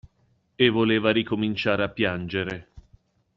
[0.57, 2.67] E voleva ricominciare a piangere.